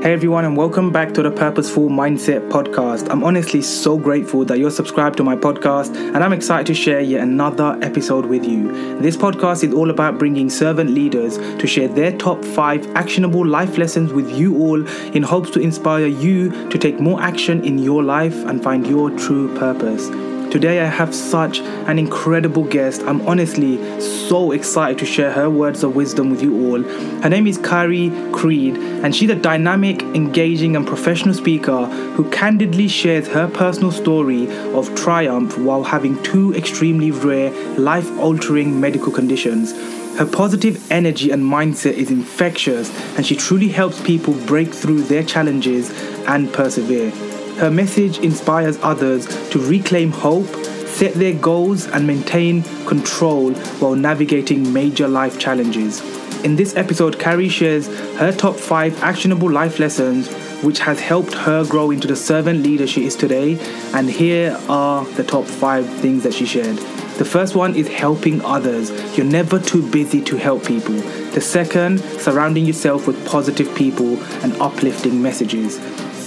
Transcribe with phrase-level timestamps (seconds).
[0.00, 3.10] Hey everyone, and welcome back to the Purposeful Mindset Podcast.
[3.10, 7.00] I'm honestly so grateful that you're subscribed to my podcast, and I'm excited to share
[7.00, 9.00] yet another episode with you.
[9.00, 13.76] This podcast is all about bringing servant leaders to share their top five actionable life
[13.76, 18.04] lessons with you all in hopes to inspire you to take more action in your
[18.04, 20.08] life and find your true purpose.
[20.50, 23.02] Today, I have such an incredible guest.
[23.02, 26.82] I'm honestly so excited to share her words of wisdom with you all.
[27.22, 32.88] Her name is Carrie Creed, and she's a dynamic, engaging, and professional speaker who candidly
[32.88, 39.72] shares her personal story of triumph while having two extremely rare, life altering medical conditions.
[40.16, 45.24] Her positive energy and mindset is infectious, and she truly helps people break through their
[45.24, 45.90] challenges
[46.26, 47.12] and persevere.
[47.58, 50.46] Her message inspires others to reclaim hope,
[50.86, 56.00] set their goals, and maintain control while navigating major life challenges.
[56.44, 60.28] In this episode, Carrie shares her top five actionable life lessons
[60.62, 63.58] which has helped her grow into the servant leader she is today.
[63.92, 66.76] And here are the top five things that she shared.
[67.18, 68.90] The first one is helping others.
[69.16, 70.94] You're never too busy to help people.
[71.32, 75.78] The second, surrounding yourself with positive people and uplifting messages.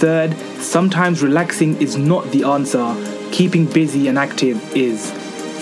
[0.02, 2.96] Third, sometimes relaxing is not the answer,
[3.30, 5.12] keeping busy and active is.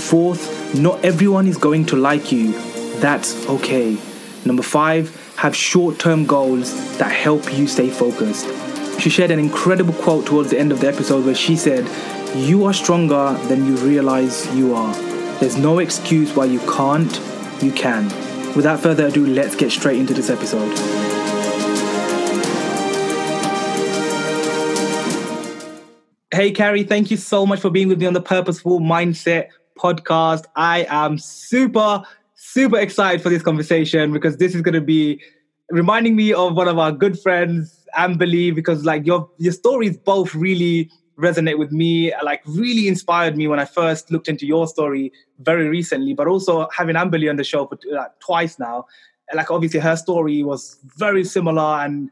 [0.08, 2.52] Fourth, not everyone is going to like you.
[3.00, 3.98] That's okay.
[4.46, 8.46] Number five, have short term goals that help you stay focused.
[8.98, 11.86] She shared an incredible quote towards the end of the episode where she said,
[12.34, 14.94] You are stronger than you realize you are.
[15.40, 17.14] There's no excuse why you can't,
[17.62, 18.06] you can.
[18.56, 21.09] Without further ado, let's get straight into this episode.
[26.40, 30.46] Hey, Carrie, thank you so much for being with me on the Purposeful Mindset podcast.
[30.56, 32.02] I am super,
[32.34, 35.20] super excited for this conversation because this is going to be
[35.68, 40.34] reminding me of one of our good friends, Amberly, because like your your stories both
[40.34, 45.12] really resonate with me, like really inspired me when I first looked into your story
[45.40, 48.86] very recently, but also having Amberly on the show for like, twice now.
[49.34, 52.10] Like obviously her story was very similar and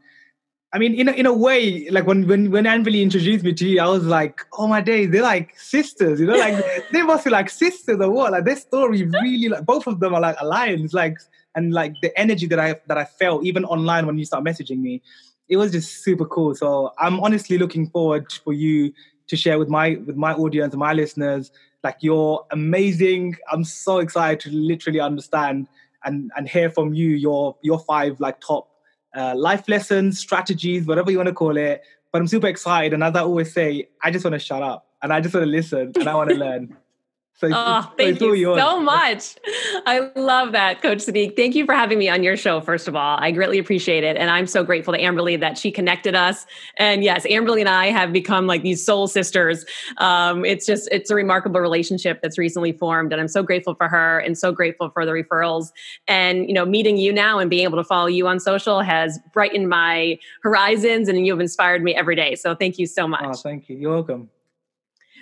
[0.72, 3.66] I mean, in a, in a way, like when when when Amberly introduced me to
[3.66, 6.62] you, I was like, oh my days, they're like sisters, you know, like
[6.92, 8.32] they must be like sisters or what?
[8.32, 11.16] Like their story really, like both of them are like alliance, like
[11.54, 14.80] and like the energy that I that I felt even online when you start messaging
[14.80, 15.00] me,
[15.48, 16.54] it was just super cool.
[16.54, 18.92] So I'm honestly looking forward for you
[19.28, 21.50] to share with my with my audience, my listeners,
[21.82, 23.36] like you're amazing.
[23.50, 25.66] I'm so excited to literally understand
[26.04, 28.68] and and hear from you your your five like top
[29.16, 31.82] uh, life lessons, strategies, whatever you want to call it.
[32.12, 32.94] But I'm super excited.
[32.94, 35.44] And as I always say, I just want to shut up and I just want
[35.44, 36.76] to listen and I want to learn.
[37.38, 38.60] So oh, thank you yours.
[38.60, 39.36] so much.
[39.86, 41.36] I love that, Coach Sadiq.
[41.36, 43.16] Thank you for having me on your show, first of all.
[43.20, 44.16] I greatly appreciate it.
[44.16, 46.46] And I'm so grateful to Amberly that she connected us.
[46.78, 49.64] And yes, Amberly and I have become like these soul sisters.
[49.98, 53.12] Um, it's just, it's a remarkable relationship that's recently formed.
[53.12, 55.70] And I'm so grateful for her and so grateful for the referrals.
[56.08, 59.16] And, you know, meeting you now and being able to follow you on social has
[59.32, 62.34] brightened my horizons and you've inspired me every day.
[62.34, 63.22] So thank you so much.
[63.24, 63.76] Oh, thank you.
[63.76, 64.28] You're welcome.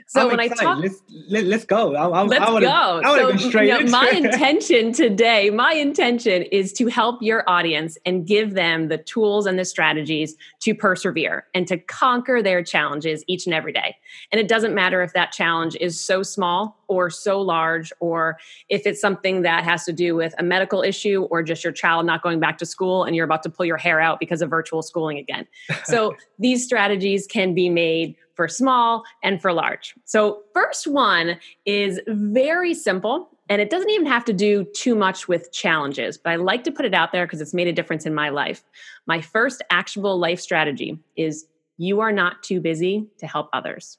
[0.08, 0.60] So I'm when excited.
[0.60, 1.94] I talk, let's let, us let us go.
[1.96, 3.00] I, I, let's I wanna, go.
[3.04, 7.98] I so, go you know, my intention today, my intention is to help your audience
[8.06, 13.24] and give them the tools and the strategies to persevere and to conquer their challenges
[13.26, 13.96] each and every day.
[14.30, 18.38] And it doesn't matter if that challenge is so small or so large, or
[18.68, 22.06] if it's something that has to do with a medical issue or just your child
[22.06, 24.50] not going back to school and you're about to pull your hair out because of
[24.50, 25.46] virtual schooling again.
[25.84, 29.94] So these strategies can be made for small and for large.
[30.04, 35.28] So, first one is very simple and it doesn't even have to do too much
[35.28, 38.04] with challenges, but I like to put it out there because it's made a difference
[38.04, 38.64] in my life.
[39.06, 43.98] My first actionable life strategy is you are not too busy to help others.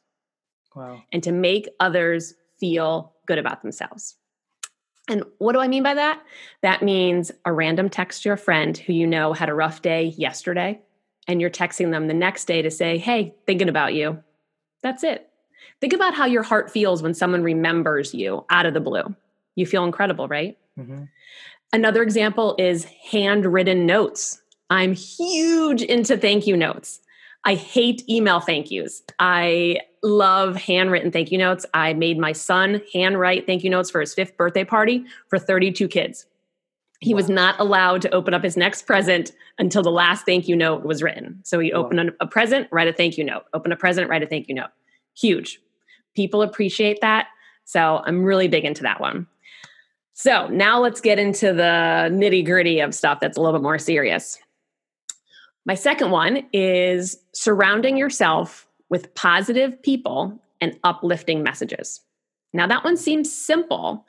[0.76, 1.02] Wow.
[1.12, 4.16] And to make others feel good about themselves.
[5.10, 6.22] And what do I mean by that?
[6.62, 10.14] That means a random text to your friend who you know had a rough day
[10.18, 10.82] yesterday,
[11.28, 14.22] and you're texting them the next day to say, Hey, thinking about you.
[14.84, 15.30] That's it.
[15.80, 19.16] Think about how your heart feels when someone remembers you out of the blue.
[19.56, 20.58] You feel incredible, right?
[20.78, 21.04] Mm-hmm.
[21.74, 24.42] Another example is handwritten notes.
[24.70, 27.00] I'm huge into thank you notes.
[27.44, 29.02] I hate email thank yous.
[29.20, 31.66] I love handwritten thank you notes.
[31.74, 35.88] I made my son handwrite thank you notes for his fifth birthday party for 32
[35.88, 36.26] kids.
[37.00, 37.18] He wow.
[37.18, 40.84] was not allowed to open up his next present until the last thank you note
[40.84, 41.40] was written.
[41.44, 41.82] So he wow.
[41.82, 43.44] opened a, a present, write a thank you note.
[43.54, 44.70] Open a present, write a thank you note.
[45.16, 45.60] Huge.
[46.16, 47.28] People appreciate that.
[47.66, 49.28] So I'm really big into that one.
[50.14, 53.78] So now let's get into the nitty gritty of stuff that's a little bit more
[53.78, 54.40] serious.
[55.66, 62.02] My second one is surrounding yourself with positive people and uplifting messages.
[62.54, 64.06] Now, that one seems simple,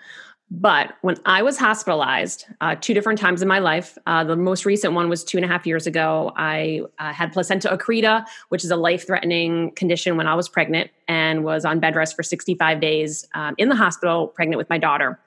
[0.50, 4.64] but when I was hospitalized uh, two different times in my life, uh, the most
[4.64, 6.32] recent one was two and a half years ago.
[6.36, 10.90] I uh, had placenta accreta, which is a life threatening condition when I was pregnant
[11.06, 14.78] and was on bed rest for 65 days um, in the hospital, pregnant with my
[14.78, 15.20] daughter.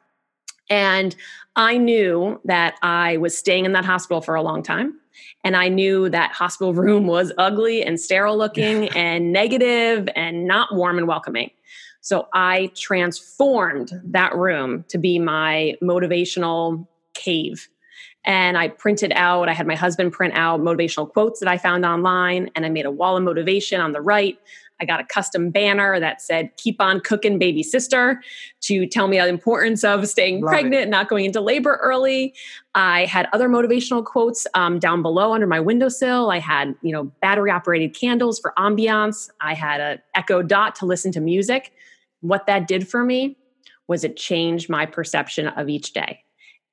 [0.70, 1.16] And
[1.56, 5.01] I knew that I was staying in that hospital for a long time.
[5.44, 10.76] And I knew that hospital room was ugly and sterile looking and negative and not
[10.76, 11.52] warm and welcoming.
[12.02, 17.68] So I transformed that room to be my motivational cave.
[18.24, 21.86] And I printed out, I had my husband print out motivational quotes that I found
[21.86, 24.38] online, and I made a wall of motivation on the right.
[24.82, 28.22] I got a custom banner that said, Keep on cooking, baby sister,
[28.62, 30.90] to tell me the importance of staying Love pregnant, it.
[30.90, 32.34] not going into labor early.
[32.74, 36.32] I had other motivational quotes um, down below under my windowsill.
[36.32, 39.30] I had, you know, battery operated candles for ambiance.
[39.40, 41.72] I had a Echo Dot to listen to music.
[42.22, 43.38] What that did for me
[43.88, 46.24] was it changed my perception of each day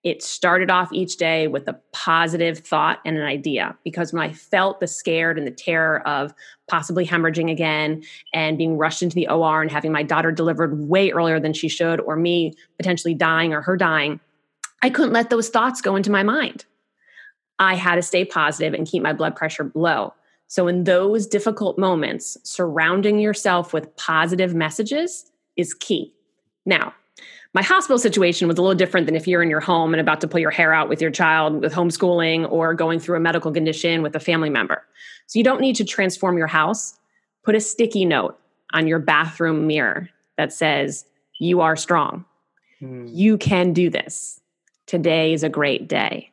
[0.05, 4.33] it started off each day with a positive thought and an idea because when I
[4.33, 6.33] felt the scared and the terror of
[6.69, 11.11] possibly hemorrhaging again and being rushed into the OR and having my daughter delivered way
[11.11, 14.21] earlier than she should, or me potentially dying or her dying,
[14.83, 16.65] I couldn't let those thoughts go into my mind.
[17.59, 20.15] I had to stay positive and keep my blood pressure low.
[20.47, 26.15] So, in those difficult moments, surrounding yourself with positive messages is key.
[26.65, 26.95] Now,
[27.55, 30.21] my hospital situation was a little different than if you're in your home and about
[30.21, 33.51] to pull your hair out with your child with homeschooling or going through a medical
[33.51, 34.85] condition with a family member.
[35.27, 36.99] So you don't need to transform your house.
[37.45, 38.39] Put a sticky note
[38.75, 41.07] on your bathroom mirror that says,
[41.41, 42.27] You are strong.
[42.83, 43.09] Mm.
[43.11, 44.41] You can do this.
[44.87, 46.31] Today is a great day.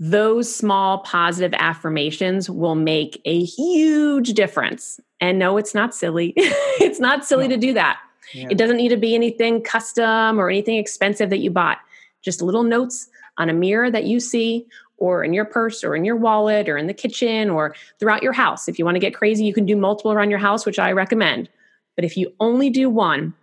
[0.00, 5.00] Those small positive affirmations will make a huge difference.
[5.20, 6.32] And no, it's not silly.
[6.36, 7.54] it's not silly no.
[7.54, 7.98] to do that.
[8.32, 8.48] Yeah.
[8.50, 11.78] It doesn't need to be anything custom or anything expensive that you bought.
[12.22, 13.08] Just little notes
[13.38, 14.66] on a mirror that you see
[14.96, 18.32] or in your purse or in your wallet or in the kitchen or throughout your
[18.32, 18.68] house.
[18.68, 20.92] If you want to get crazy, you can do multiple around your house, which I
[20.92, 21.48] recommend.
[21.96, 23.34] But if you only do one,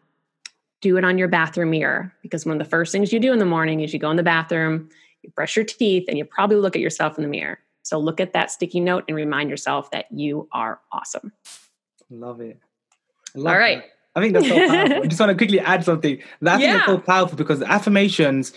[0.81, 3.39] do it on your bathroom mirror because one of the first things you do in
[3.39, 4.89] the morning is you go in the bathroom,
[5.23, 7.59] you brush your teeth, and you probably look at yourself in the mirror.
[7.83, 11.31] So look at that sticky note and remind yourself that you are awesome.
[12.09, 12.59] Love it.
[13.35, 13.83] Love All right.
[13.83, 13.94] That.
[14.15, 15.03] I think that's so powerful.
[15.03, 16.13] I just want to quickly add something.
[16.13, 16.73] I think yeah.
[16.73, 18.53] that's so powerful because affirmations,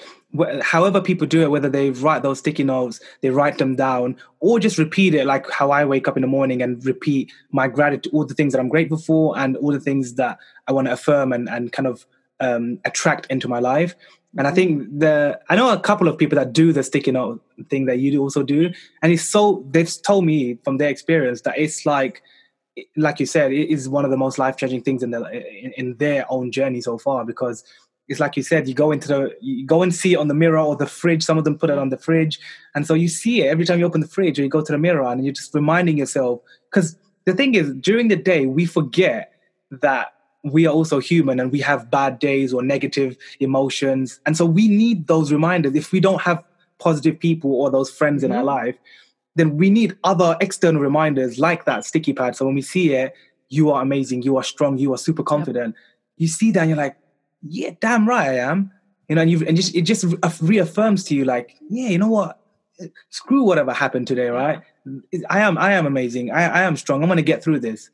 [0.62, 4.60] however people do it, whether they write those sticky notes, they write them down, or
[4.60, 8.12] just repeat it, like how I wake up in the morning and repeat my gratitude,
[8.14, 10.38] all the things that I'm grateful for, and all the things that
[10.68, 12.06] I want to affirm and, and kind of
[12.38, 13.96] um, attract into my life.
[14.36, 17.42] And I think the I know a couple of people that do the sticky note
[17.68, 18.70] thing that you do also do,
[19.02, 22.22] and it's so they've told me from their experience that it's like
[22.96, 25.22] like you said, it is one of the most life changing things in, the,
[25.64, 27.64] in, in their own journey so far because
[28.08, 30.34] it's like you said, you go into the, you go and see it on the
[30.34, 31.22] mirror or the fridge.
[31.22, 32.40] Some of them put it on the fridge,
[32.74, 34.72] and so you see it every time you open the fridge or you go to
[34.72, 36.40] the mirror, and you're just reminding yourself.
[36.70, 36.96] Because
[37.26, 39.34] the thing is, during the day, we forget
[39.70, 44.46] that we are also human and we have bad days or negative emotions, and so
[44.46, 45.74] we need those reminders.
[45.74, 46.42] If we don't have
[46.78, 48.32] positive people or those friends mm-hmm.
[48.32, 48.66] in our mm-hmm.
[48.66, 48.76] life,
[49.38, 52.36] then we need other external reminders like that sticky pad.
[52.36, 53.14] So when we see it,
[53.48, 55.74] you are amazing, you are strong, you are super confident.
[55.74, 55.84] Yep.
[56.18, 56.96] You see that and you're like,
[57.42, 58.72] yeah, damn right I am.
[59.08, 60.04] You know, and you and just it just
[60.42, 62.40] reaffirms to you like, yeah, you know what?
[63.08, 64.60] Screw whatever happened today, right?
[65.30, 66.30] I am I am amazing.
[66.30, 67.02] I, I am strong.
[67.02, 67.90] I'm gonna get through this.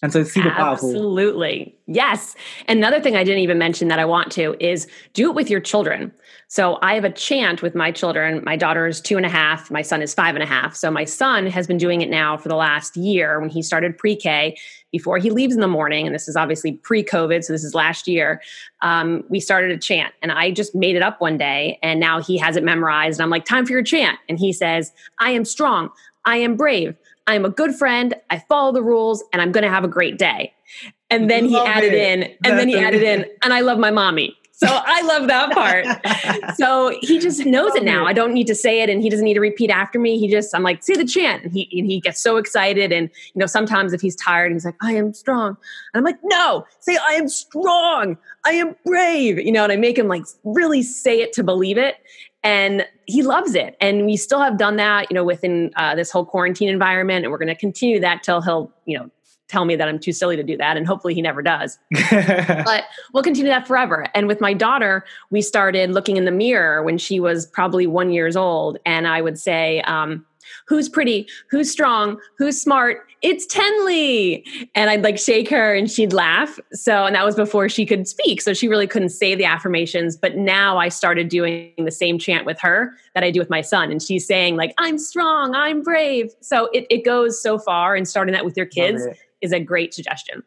[0.00, 0.90] And so it's super powerful.
[0.90, 1.74] Absolutely.
[1.86, 2.36] Yes.
[2.68, 5.58] Another thing I didn't even mention that I want to is do it with your
[5.58, 6.12] children.
[6.46, 8.42] So I have a chant with my children.
[8.44, 9.72] My daughter is two and a half.
[9.72, 10.76] My son is five and a half.
[10.76, 13.98] So my son has been doing it now for the last year when he started
[13.98, 14.56] pre K.
[14.92, 17.74] Before he leaves in the morning, and this is obviously pre COVID, so this is
[17.74, 18.40] last year,
[18.80, 20.14] um, we started a chant.
[20.22, 23.18] And I just made it up one day, and now he has it memorized.
[23.18, 24.18] And I'm like, time for your chant.
[24.28, 25.90] And he says, I am strong.
[26.24, 26.94] I am brave.
[27.28, 28.14] I'm a good friend.
[28.30, 30.54] I follow the rules and I'm going to have a great day.
[31.10, 32.18] And then he added it.
[32.18, 34.36] in, and That's then he added in, and I love my mommy.
[34.52, 36.56] So I love that part.
[36.56, 38.06] so he just knows it now.
[38.06, 40.18] I don't need to say it and he doesn't need to repeat after me.
[40.18, 41.44] He just, I'm like, say the chant.
[41.44, 42.92] And he, and he gets so excited.
[42.92, 45.56] And, you know, sometimes if he's tired, he's like, I am strong.
[45.94, 48.18] And I'm like, no, say, I am strong.
[48.44, 49.38] I am brave.
[49.38, 51.94] You know, and I make him like really say it to believe it
[52.42, 53.76] and he loves it.
[53.80, 57.32] And we still have done that you know within uh, this whole quarantine environment and
[57.32, 59.10] we're going to continue that till he'll you know
[59.48, 61.78] tell me that i'm too silly to do that and hopefully he never does.
[62.10, 64.06] But we'll continue that forever.
[64.14, 68.10] And with my daughter we started looking in the mirror when she was probably one
[68.10, 70.26] years old and i would say um,
[70.68, 73.06] who's pretty, who's strong, who's smart.
[73.22, 74.44] It's Tenley.
[74.74, 76.60] And I'd like shake her and she'd laugh.
[76.72, 78.42] So, and that was before she could speak.
[78.42, 80.16] So she really couldn't say the affirmations.
[80.16, 83.62] But now I started doing the same chant with her that I do with my
[83.62, 83.90] son.
[83.90, 86.30] And she's saying, like, I'm strong, I'm brave.
[86.40, 87.96] So it, it goes so far.
[87.96, 89.02] And starting that with your kids
[89.40, 90.44] is a great suggestion.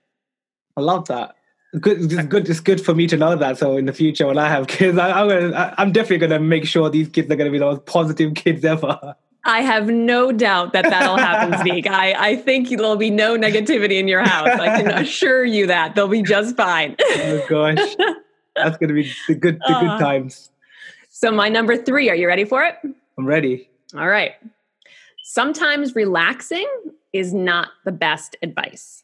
[0.78, 1.36] I love that
[1.80, 4.38] good it's good it's good for me to know that so in the future when
[4.38, 7.50] i have kids I, am gonna i'm definitely gonna make sure these kids are gonna
[7.50, 11.88] be the most positive kids ever I have no doubt that that'll happen, Zeke.
[11.88, 14.48] I, I think there'll be no negativity in your house.
[14.48, 16.96] I can assure you that they'll be just fine.
[17.00, 17.96] oh gosh,
[18.56, 20.52] that's going to be the good the good uh, times.
[21.10, 22.76] So my number three, are you ready for it?
[23.18, 23.70] I'm ready.
[23.96, 24.34] All right.
[25.24, 26.68] Sometimes relaxing
[27.14, 29.04] is not the best advice.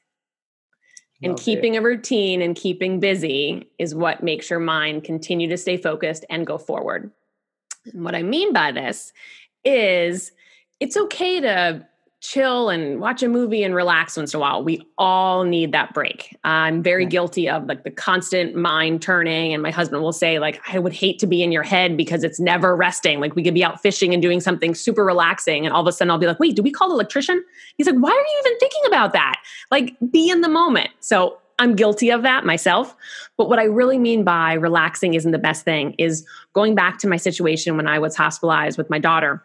[1.22, 1.78] And Love keeping it.
[1.78, 6.46] a routine and keeping busy is what makes your mind continue to stay focused and
[6.46, 7.12] go forward.
[7.92, 9.14] And what I mean by this
[9.64, 10.32] is
[10.80, 11.86] it's okay to
[12.20, 14.64] chill and watch a movie and relax once in a while.
[14.64, 16.36] We all need that break.
[16.44, 20.60] I'm very guilty of like the constant mind turning and my husband will say like
[20.68, 23.20] I would hate to be in your head because it's never resting.
[23.20, 25.92] Like we could be out fishing and doing something super relaxing and all of a
[25.92, 27.44] sudden I'll be like, "Wait, do we call the electrician?"
[27.78, 29.36] He's like, "Why are you even thinking about that?"
[29.70, 30.90] Like be in the moment.
[31.00, 32.96] So I'm guilty of that myself.
[33.38, 37.08] But what I really mean by relaxing isn't the best thing is going back to
[37.08, 39.44] my situation when I was hospitalized with my daughter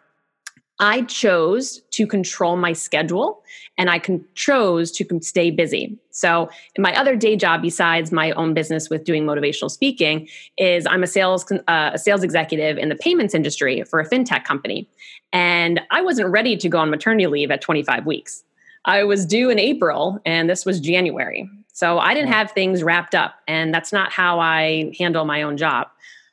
[0.79, 3.43] I chose to control my schedule
[3.79, 5.99] and I con- chose to stay busy.
[6.11, 10.87] So, in my other day job, besides my own business with doing motivational speaking, is
[10.87, 14.88] I'm a sales uh, a sales executive in the payments industry for a fintech company,
[15.33, 18.43] and I wasn't ready to go on maternity leave at 25 weeks.
[18.85, 23.14] I was due in April, and this was January, so I didn't have things wrapped
[23.14, 25.88] up, and that's not how I handle my own job.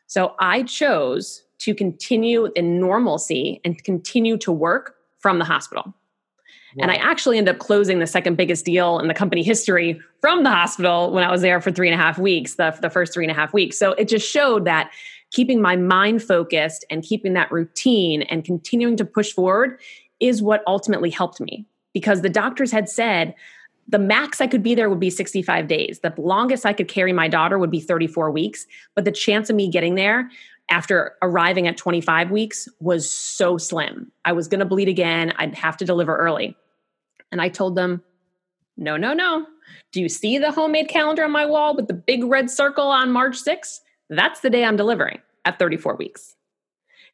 [0.08, 5.94] So I chose to continue in normalcy and continue to work from the hospital.
[6.76, 6.84] Wow.
[6.84, 10.44] And I actually ended up closing the second biggest deal in the company history from
[10.44, 13.14] the hospital when I was there for three and a half weeks, the, the first
[13.14, 13.78] three and a half weeks.
[13.78, 14.92] So it just showed that
[15.32, 19.80] keeping my mind focused and keeping that routine and continuing to push forward
[20.20, 23.34] is what ultimately helped me because the doctors had said
[23.88, 26.00] the max I could be there would be 65 days.
[26.02, 28.68] The longest I could carry my daughter would be 34 weeks.
[28.94, 30.30] But the chance of me getting there
[30.70, 34.12] after arriving at 25 weeks was so slim.
[34.26, 35.34] I was going to bleed again.
[35.38, 36.56] I'd have to deliver early.
[37.32, 38.04] And I told them,
[38.78, 39.46] no, no, no.
[39.92, 43.12] Do you see the homemade calendar on my wall with the big red circle on
[43.12, 43.80] March 6th?
[44.10, 46.36] That's the day I'm delivering at 34 weeks.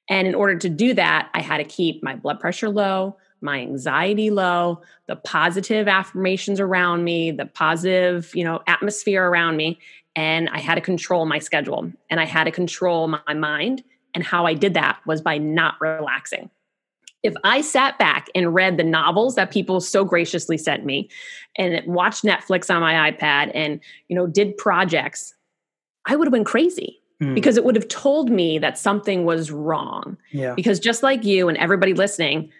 [0.09, 3.59] And in order to do that, I had to keep my blood pressure low, my
[3.59, 9.79] anxiety low, the positive affirmations around me, the positive, you know, atmosphere around me,
[10.15, 13.83] and I had to control my schedule and I had to control my mind.
[14.13, 16.49] And how I did that was by not relaxing.
[17.21, 21.09] If I sat back and read the novels that people so graciously sent me
[21.57, 25.33] and watched Netflix on my iPad and, you know, did projects,
[26.05, 27.33] I would have been crazy mm.
[27.33, 30.17] because it would have told me that something was wrong.
[30.31, 30.53] Yeah.
[30.53, 32.51] Because just like you and everybody listening,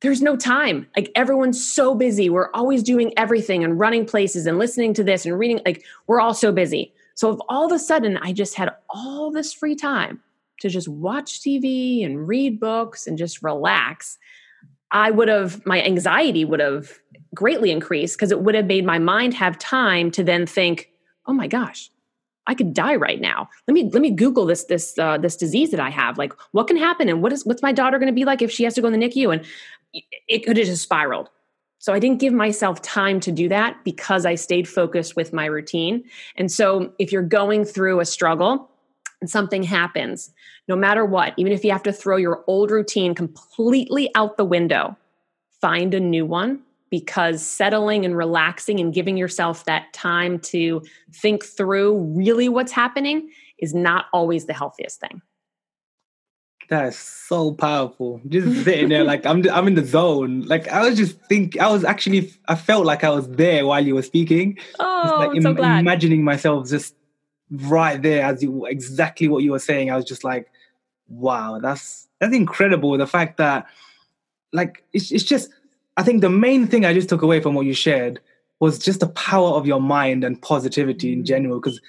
[0.00, 0.86] there's no time.
[0.96, 2.30] Like everyone's so busy.
[2.30, 5.60] We're always doing everything and running places and listening to this and reading.
[5.66, 6.92] Like we're all so busy.
[7.14, 10.20] So if all of a sudden I just had all this free time
[10.60, 14.18] to just watch TV and read books and just relax,
[14.90, 16.98] I would have, my anxiety would have
[17.34, 20.90] greatly increased because it would have made my mind have time to then think,
[21.26, 21.90] oh my gosh,
[22.48, 23.48] I could die right now.
[23.68, 26.18] Let me let me Google this this uh, this disease that I have.
[26.18, 28.50] Like, what can happen, and what is what's my daughter going to be like if
[28.50, 29.32] she has to go in the NICU?
[29.32, 29.46] And
[30.26, 31.28] it could have just spiraled.
[31.78, 35.44] So I didn't give myself time to do that because I stayed focused with my
[35.44, 36.02] routine.
[36.36, 38.68] And so if you're going through a struggle
[39.20, 40.32] and something happens,
[40.66, 44.44] no matter what, even if you have to throw your old routine completely out the
[44.44, 44.96] window,
[45.60, 51.44] find a new one because settling and relaxing and giving yourself that time to think
[51.44, 55.20] through really what's happening is not always the healthiest thing.
[56.68, 58.20] That's so powerful.
[58.28, 60.42] Just sitting there, like I'm, I'm in the zone.
[60.42, 63.84] Like I was just think, I was actually, I felt like I was there while
[63.84, 64.58] you were speaking.
[64.78, 65.80] Oh, like I'm so glad.
[65.80, 66.94] Imagining myself just
[67.50, 69.90] right there as you exactly what you were saying.
[69.90, 70.50] I was just like,
[71.08, 72.98] wow, that's that's incredible.
[72.98, 73.66] The fact that,
[74.52, 75.50] like, it's it's just.
[75.98, 78.20] I think the main thing I just took away from what you shared
[78.60, 81.58] was just the power of your mind and positivity in general.
[81.60, 81.80] Because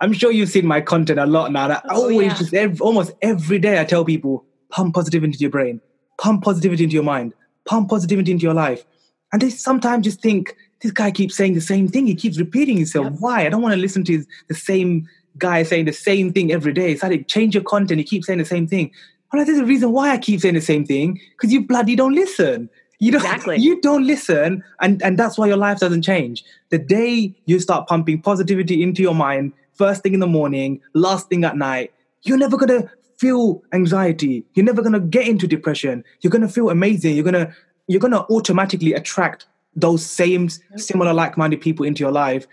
[0.00, 1.68] I'm sure you've seen my content a lot now.
[1.68, 2.38] That oh, always yeah.
[2.38, 5.78] just every, almost every day I tell people pump positivity into your brain,
[6.16, 7.34] pump positivity into your mind,
[7.66, 8.82] pump positivity into your life.
[9.30, 12.06] And they sometimes just think this guy keeps saying the same thing.
[12.06, 13.04] He keeps repeating himself.
[13.10, 13.16] Yep.
[13.18, 13.44] Why?
[13.44, 16.92] I don't want to listen to the same guy saying the same thing every day.
[16.92, 17.98] It's like change your content.
[17.98, 18.90] He keeps saying the same thing.
[19.32, 22.14] Well, there's a reason why I keep saying the same thing because you bloody don't
[22.14, 22.70] listen.
[23.00, 23.56] You don't, Exactly.
[23.56, 26.44] you don't listen, and, and that's why your life doesn't change.
[26.68, 31.28] The day you start pumping positivity into your mind, first thing in the morning, last
[31.30, 31.92] thing at night,
[32.22, 34.44] you're never gonna feel anxiety.
[34.54, 36.04] You're never gonna get into depression.
[36.20, 37.14] You're gonna feel amazing.
[37.16, 37.54] You're gonna
[37.88, 42.46] you're gonna automatically attract those same similar like-minded people into your life,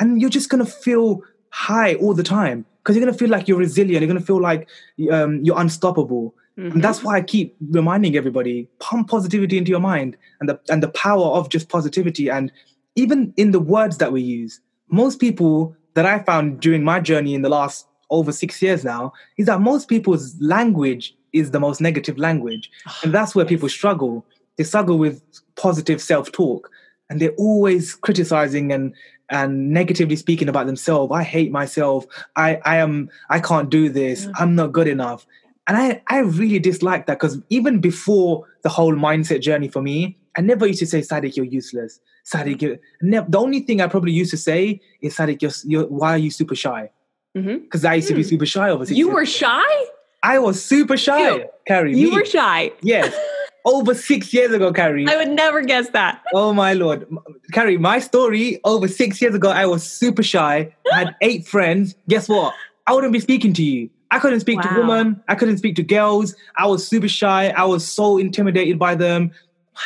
[0.00, 3.58] and you're just gonna feel high all the time because you're gonna feel like you're
[3.58, 4.02] resilient.
[4.02, 4.68] You're gonna feel like
[5.10, 6.34] um, you're unstoppable.
[6.58, 6.74] Mhm.
[6.74, 10.82] And that's why I keep reminding everybody: pump positivity into your mind, and the and
[10.82, 12.28] the power of just positivity.
[12.30, 12.52] And
[12.96, 17.34] even in the words that we use, most people that I found during my journey
[17.34, 21.80] in the last over six years now is that most people's language is the most
[21.80, 22.70] negative language,
[23.02, 24.24] and that's where people struggle.
[24.56, 25.22] They struggle with
[25.56, 26.70] positive self-talk,
[27.10, 28.94] and they're always criticizing and
[29.30, 31.10] and negatively speaking about themselves.
[31.12, 32.06] I hate myself.
[32.36, 34.26] I I am I can't do this.
[34.26, 34.32] Yeah.
[34.38, 35.26] I'm not good enough.
[35.66, 40.18] And I, I really dislike that because even before the whole mindset journey for me,
[40.36, 42.00] I never used to say, Sadiq, you're useless.
[42.30, 42.76] Sadiq, you're...
[43.00, 46.30] The only thing I probably used to say is, Sadiq, you're, you're, why are you
[46.30, 46.90] super shy?
[47.34, 48.28] Because I used to be Hmm.
[48.28, 49.86] super shy over You were shy?
[50.22, 51.96] I was super shy, You- Carrie.
[51.96, 52.16] You me.
[52.16, 52.72] were shy.
[52.82, 53.14] Yes.
[53.66, 55.06] Over six years ago, Carrie.
[55.08, 56.20] I would never guess that.
[56.34, 57.06] Oh my lord,
[57.52, 57.78] Carrie!
[57.78, 59.48] My story over six years ago.
[59.48, 60.70] I was super shy.
[60.92, 61.94] I had eight friends.
[62.06, 62.52] Guess what?
[62.86, 63.88] I wouldn't be speaking to you.
[64.14, 65.22] I couldn't speak to women.
[65.28, 66.34] I couldn't speak to girls.
[66.56, 67.48] I was super shy.
[67.48, 69.32] I was so intimidated by them.
[69.74, 69.80] Wow.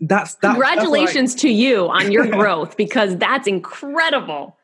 [0.00, 0.52] That's that.
[0.52, 4.56] Congratulations to you on your growth because that's incredible.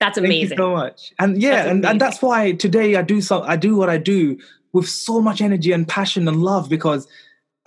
[0.00, 0.56] That's Thank you amazing.
[0.56, 1.12] so much.
[1.18, 3.98] And yeah, That's and, and that's why today I do so I do what I
[3.98, 4.38] do
[4.72, 7.08] with so much energy and passion and love because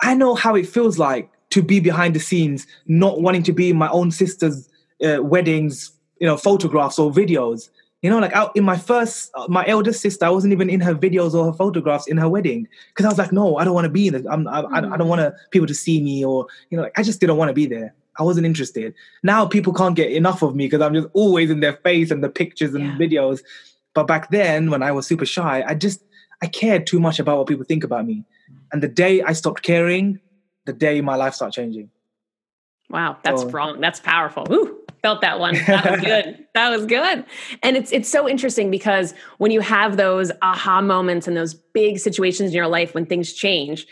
[0.00, 3.70] I know how it feels like to be behind the scenes, not wanting to be
[3.70, 4.68] in my own sister's
[5.04, 7.68] uh, weddings, you know, photographs or videos.
[8.02, 10.80] You know, like out in my first, uh, my eldest sister, I wasn't even in
[10.80, 13.74] her videos or her photographs in her wedding because I was like, no, I don't
[13.74, 14.26] want to be in it.
[14.28, 16.98] I'm, I, I, I don't want to people to see me or you know, like,
[16.98, 17.94] I just didn't want to be there.
[18.18, 18.92] I wasn't interested.
[19.22, 22.24] Now people can't get enough of me because I'm just always in their face and
[22.24, 22.96] the pictures and Yeah.
[22.98, 23.40] videos.
[23.94, 26.02] But back then, when I was super shy, I just
[26.42, 28.24] I cared too much about what people think about me.
[28.72, 30.18] And the day I stopped caring,
[30.66, 31.88] the day my life started changing.
[32.90, 33.80] Wow, that's So- strong.
[33.80, 34.46] That's powerful.
[34.52, 35.54] Ooh, felt that one.
[35.66, 36.46] That was good.
[36.54, 37.24] that was good.
[37.62, 41.98] And it's it's so interesting because when you have those aha moments and those big
[41.98, 43.86] situations in your life when things change,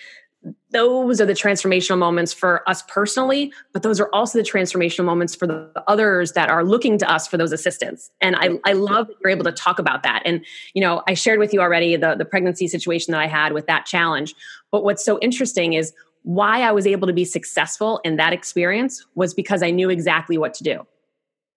[0.71, 5.35] those are the transformational moments for us personally, but those are also the transformational moments
[5.35, 8.11] for the others that are looking to us for those assistance.
[8.23, 10.23] And I, I love that you're able to talk about that.
[10.25, 13.53] And, you know, I shared with you already the, the pregnancy situation that I had
[13.53, 14.35] with that challenge.
[14.71, 15.93] But what's so interesting is
[16.23, 20.39] why I was able to be successful in that experience was because I knew exactly
[20.39, 20.87] what to do.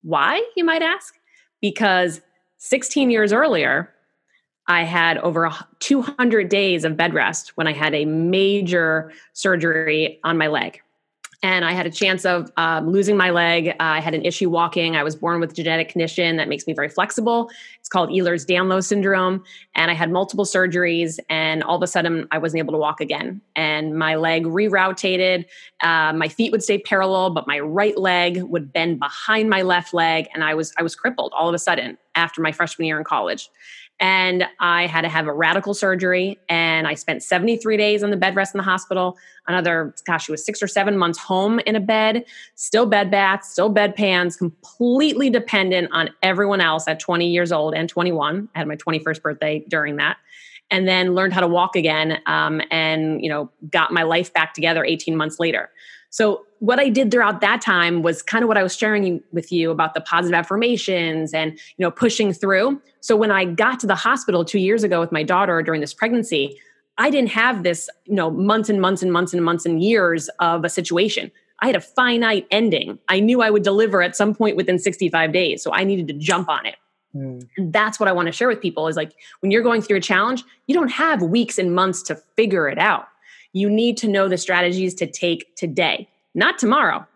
[0.04, 1.18] Why, you might ask?
[1.62, 2.22] Because
[2.58, 3.90] 16 years earlier,
[4.68, 10.38] I had over 200 days of bed rest when I had a major surgery on
[10.38, 10.83] my leg.
[11.44, 13.76] And I had a chance of um, losing my leg.
[13.82, 14.96] I had an issue walking.
[14.96, 17.50] I was born with a genetic condition that makes me very flexible.
[17.82, 19.44] It's called Ehlers Danlos syndrome.
[19.76, 23.02] And I had multiple surgeries, and all of a sudden, I wasn't able to walk
[23.02, 23.42] again.
[23.58, 25.44] And my leg rerotated.
[25.82, 29.94] Uh, my feet would stay parallel, but my right leg would bend behind my left
[29.94, 32.98] leg, and I was I was crippled all of a sudden after my freshman year
[32.98, 33.50] in college
[34.04, 36.38] and I had to have a radical surgery.
[36.50, 39.18] And I spent 73 days on the bed rest in the hospital.
[39.48, 43.50] Another, gosh, it was six or seven months home in a bed, still bed baths,
[43.50, 48.50] still bed pans, completely dependent on everyone else at 20 years old and 21.
[48.54, 50.18] I had my 21st birthday during that.
[50.70, 54.54] And then learned how to walk again um, and, you know, got my life back
[54.54, 55.70] together 18 months later.
[56.14, 59.52] So what I did throughout that time was kind of what I was sharing with
[59.52, 62.80] you about the positive affirmations and you know pushing through.
[63.00, 65.92] So when I got to the hospital 2 years ago with my daughter during this
[65.92, 66.56] pregnancy,
[67.00, 70.30] I didn't have this, you know, months and months and months and months and years
[70.40, 71.32] of a situation.
[71.62, 73.00] I had a finite ending.
[73.10, 76.14] I knew I would deliver at some point within 65 days, so I needed to
[76.14, 76.76] jump on it.
[77.16, 77.48] Mm.
[77.58, 79.98] And that's what I want to share with people is like when you're going through
[79.98, 83.08] a challenge, you don't have weeks and months to figure it out.
[83.54, 87.08] You need to know the strategies to take today, not tomorrow,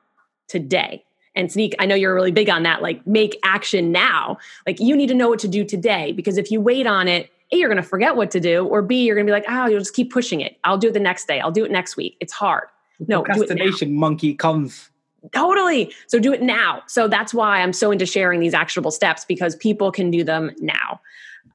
[0.47, 1.03] today.
[1.35, 4.37] And Sneak, I know you're really big on that, like make action now.
[4.65, 7.29] Like you need to know what to do today because if you wait on it,
[7.51, 9.45] A, you're going to forget what to do, or B, you're going to be like,
[9.47, 10.57] oh, you'll just keep pushing it.
[10.63, 11.39] I'll do it the next day.
[11.39, 12.17] I'll do it next week.
[12.19, 12.67] It's hard.
[12.99, 13.33] No, do it now.
[13.35, 14.89] Procrastination monkey comes.
[15.33, 15.93] Totally.
[16.07, 16.83] So do it now.
[16.87, 20.51] So that's why I'm so into sharing these actionable steps because people can do them
[20.59, 21.01] now.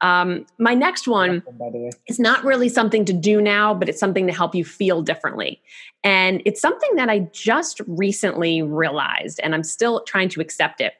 [0.01, 3.89] Um, my next one By the way, it's not really something to do now, but
[3.89, 5.61] it's something to help you feel differently.
[6.05, 10.95] And it's something that I just recently realized, and I'm still trying to accept it,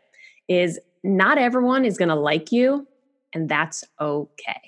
[0.49, 2.87] is not everyone is going to like you,
[3.33, 4.61] and that's okay.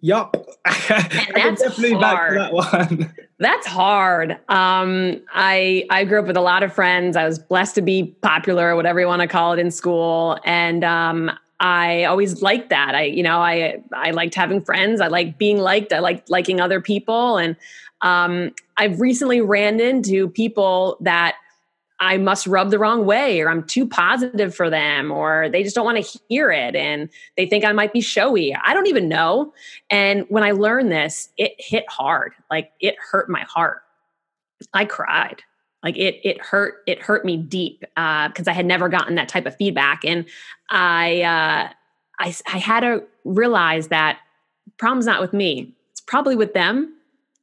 [0.00, 0.36] Yup.
[0.64, 2.36] that's definitely hard.
[2.36, 3.14] back that one.
[3.38, 4.38] That's hard.
[4.48, 7.18] Um, I I grew up with a lot of friends.
[7.18, 10.82] I was blessed to be popular, whatever you want to call it, in school, and
[10.82, 12.94] um, I always liked that.
[12.94, 15.00] I you know I I liked having friends.
[15.00, 15.92] I like being liked.
[15.92, 17.56] I like liking other people, and
[18.02, 21.36] um, I've recently ran into people that
[21.98, 25.74] I must rub the wrong way or I'm too positive for them or they just
[25.74, 28.54] don't want to hear it and they think I might be showy.
[28.54, 29.54] I don't even know.
[29.88, 32.34] And when I learned this, it hit hard.
[32.50, 33.82] Like it hurt my heart.
[34.74, 35.42] I cried.
[35.86, 39.28] Like it it hurt it hurt me deep because uh, I had never gotten that
[39.28, 40.24] type of feedback and
[40.68, 41.72] I uh
[42.18, 44.18] I I had to realize that
[44.78, 45.72] problem's not with me.
[45.92, 46.92] It's probably with them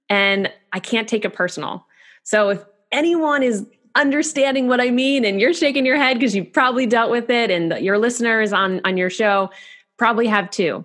[0.09, 1.85] and I can't take it personal.
[2.23, 6.51] So if anyone is understanding what I mean and you're shaking your head because you've
[6.51, 9.51] probably dealt with it and your listeners on on your show
[9.95, 10.83] probably have too.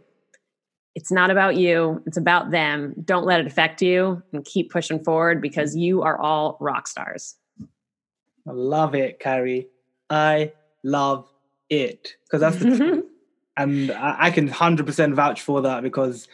[0.95, 2.95] It's not about you, it's about them.
[3.05, 7.35] Don't let it affect you and keep pushing forward because you are all rock stars.
[8.49, 9.69] I love it, Carrie.
[10.09, 11.29] I love
[11.69, 13.05] it because that's the truth.
[13.57, 16.29] And I, I can 100% vouch for that because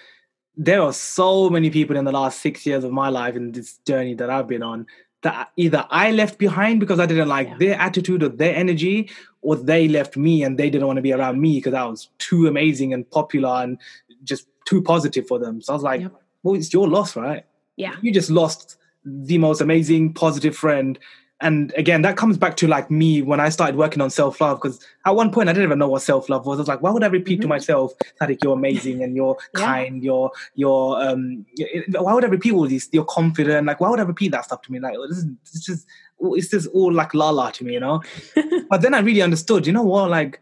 [0.56, 3.78] there are so many people in the last six years of my life in this
[3.78, 4.86] journey that I've been on
[5.22, 7.56] that either I left behind because I didn't like yeah.
[7.58, 11.12] their attitude or their energy, or they left me and they didn't want to be
[11.12, 13.78] around me because I was too amazing and popular and
[14.22, 15.60] just too positive for them.
[15.62, 16.12] So I was like, yep.
[16.42, 17.44] well, it's your loss, right?
[17.76, 17.96] Yeah.
[18.02, 20.98] You just lost the most amazing, positive friend
[21.40, 24.84] and again that comes back to like me when i started working on self-love because
[25.04, 26.58] at one point i didn't even know what self-love was.
[26.58, 27.42] I was like why would i repeat mm-hmm.
[27.42, 29.60] to myself that you're amazing and you're yeah.
[29.60, 31.44] kind you're you're um
[31.90, 33.66] why would i repeat all these you're confident?
[33.66, 34.78] Like why would i repeat that stuff to me?
[34.78, 35.86] Like this is it's just
[36.20, 38.02] it's just all like la la to me you know?
[38.70, 40.40] But then i really understood you know what like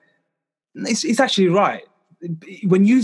[0.75, 1.85] it's, it's actually right.
[2.65, 3.03] When you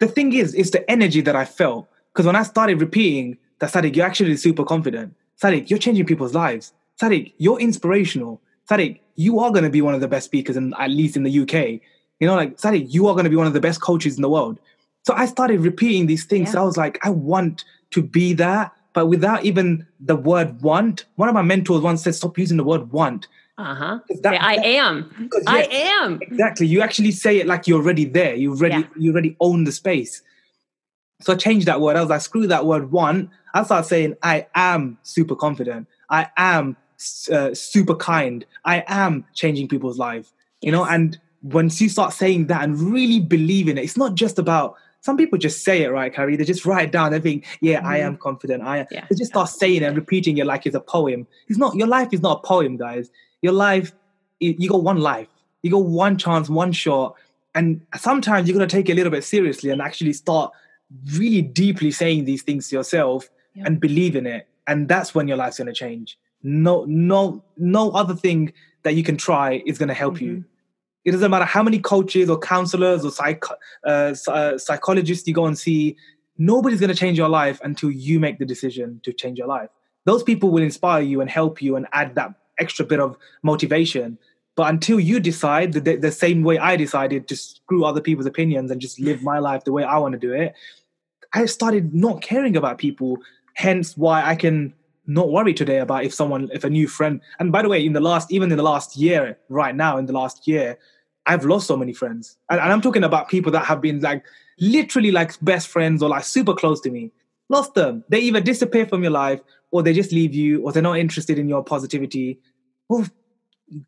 [0.00, 1.88] the thing is it's the energy that i felt.
[2.12, 5.14] Because when i started repeating that Sadiq, you're actually super confident.
[5.42, 8.40] Sadiq, you're changing people's lives Sadiq, you're inspirational.
[8.68, 11.22] Sadiq, you are going to be one of the best speakers, in, at least in
[11.22, 11.80] the UK.
[12.20, 14.22] You know, like, Sadiq, you are going to be one of the best coaches in
[14.22, 14.58] the world.
[15.06, 16.48] So I started repeating these things.
[16.48, 16.52] Yeah.
[16.52, 21.04] So I was like, I want to be that, but without even the word want.
[21.16, 23.28] One of my mentors once said, stop using the word want.
[23.58, 24.00] Uh-huh.
[24.22, 25.28] That, I that, am.
[25.32, 26.18] Yes, I am.
[26.20, 26.66] Exactly.
[26.66, 28.34] You actually say it like you're already there.
[28.34, 28.88] You already yeah.
[28.98, 30.22] you already own the space.
[31.22, 31.96] So I changed that word.
[31.96, 33.30] I was like, screw that word want.
[33.54, 35.88] I started saying, I am super confident.
[36.10, 36.76] I am
[37.32, 38.44] uh, super kind.
[38.64, 40.32] I am changing people's lives.
[40.60, 40.68] Yes.
[40.68, 44.14] You know, and once you start saying that and really believe in it, it's not
[44.14, 46.36] just about some people just say it, right, Carrie?
[46.36, 47.12] They just write it down.
[47.12, 47.86] They think, yeah, mm-hmm.
[47.86, 48.64] I am confident.
[48.64, 48.86] I am.
[48.90, 49.06] Yeah.
[49.08, 51.28] They just start saying it and repeating it like it's a poem.
[51.46, 53.08] It's not, your life is not a poem, guys.
[53.40, 53.92] Your life,
[54.40, 55.28] you got one life.
[55.62, 57.14] You got one chance, one shot.
[57.54, 60.52] And sometimes you're going to take it a little bit seriously and actually start
[61.14, 63.62] really deeply saying these things to yourself yeah.
[63.66, 64.48] and believe in it.
[64.66, 68.52] And that's when your life's going to change no no no other thing
[68.84, 70.36] that you can try is going to help mm-hmm.
[70.36, 70.44] you
[71.04, 73.44] it doesn't matter how many coaches or counselors or psych,
[73.84, 75.96] uh, uh, psychologists you go and see
[76.36, 79.70] nobody's going to change your life until you make the decision to change your life.
[80.04, 84.18] Those people will inspire you and help you and add that extra bit of motivation.
[84.56, 88.70] But until you decide the, the same way i decided to screw other people's opinions
[88.70, 90.54] and just live my life the way i want to do it
[91.34, 93.18] i started not caring about people
[93.52, 94.72] hence why i can
[95.06, 97.92] not worry today about if someone, if a new friend, and by the way, in
[97.92, 100.78] the last, even in the last year, right now, in the last year,
[101.26, 102.36] I've lost so many friends.
[102.50, 104.24] And, and I'm talking about people that have been like
[104.58, 107.12] literally like best friends or like super close to me.
[107.48, 108.04] Lost them.
[108.08, 109.40] They either disappear from your life
[109.70, 112.40] or they just leave you or they're not interested in your positivity.
[112.88, 113.06] Well,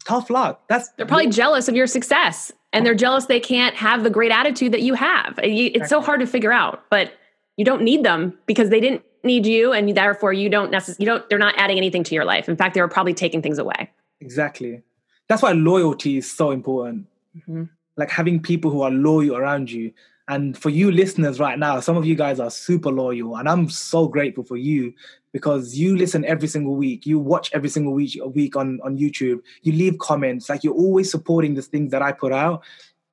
[0.05, 0.63] tough luck.
[0.69, 4.33] That's they're probably jealous of your success and they're jealous they can't have the great
[4.33, 5.39] attitude that you have.
[5.43, 7.13] It's so hard to figure out, but
[7.57, 11.07] you don't need them because they didn't need you and therefore you don't necessarily you
[11.07, 12.49] don't they're not adding anything to your life.
[12.49, 13.91] In fact they were probably taking things away.
[14.21, 14.83] Exactly.
[15.29, 17.07] That's why loyalty is so important.
[17.37, 17.65] Mm-hmm.
[17.97, 19.93] like having people who are loyal around you.
[20.29, 23.71] And for you listeners right now some of you guys are super loyal and i'm
[23.71, 24.93] so grateful for you
[25.33, 27.07] because you listen every single week.
[27.07, 29.41] You watch every single week week on on youtube.
[29.63, 30.49] You leave comments.
[30.49, 32.63] Like you're always supporting the things that i put out.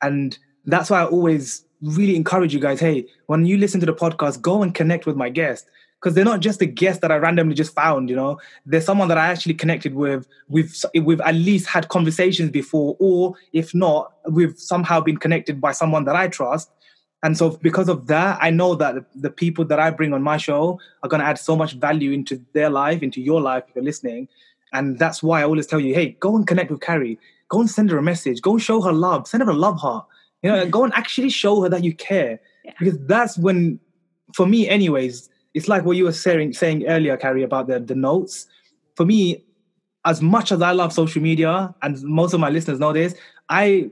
[0.01, 3.93] And that's why i always really encourage you guys hey when you listen to the
[3.93, 5.67] podcast go and connect with my guest
[6.05, 8.11] because they're not just a guest that I randomly just found.
[8.11, 10.27] You know, they're someone that I actually connected with.
[10.47, 15.71] We've we've at least had conversations before, or if not, we've somehow been connected by
[15.71, 16.69] someone that I trust.
[17.23, 20.37] And so, because of that, I know that the people that I bring on my
[20.37, 23.75] show are going to add so much value into their life, into your life if
[23.75, 24.27] you're listening.
[24.73, 27.17] And that's why I always tell you, hey, go and connect with Carrie.
[27.49, 28.43] Go and send her a message.
[28.43, 29.27] Go and show her love.
[29.27, 30.05] Send her a love heart.
[30.43, 32.39] You know, go and actually show her that you care.
[32.63, 32.73] Yeah.
[32.77, 33.79] Because that's when
[34.35, 37.95] for me, anyways, it's like what you were saying saying earlier, Carrie, about the the
[37.95, 38.45] notes.
[38.95, 39.43] For me,
[40.03, 43.15] as much as I love social media, and most of my listeners know this,
[43.49, 43.89] I